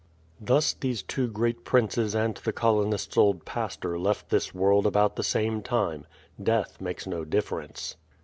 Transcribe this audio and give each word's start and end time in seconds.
Thus 0.39 0.73
these 0.73 1.03
two 1.03 1.27
great 1.27 1.63
princes 1.63 2.15
and 2.15 2.33
the 2.37 2.51
colonists' 2.51 3.17
old 3.19 3.45
pastor 3.45 3.99
left 3.99 4.29
this 4.31 4.51
world 4.51 4.87
about 4.87 5.15
the 5.15 5.21
same 5.23 5.61
time: 5.61 6.07
Death 6.41 6.81
makes 6.81 7.05
no 7.05 7.23
difference. 7.23 7.97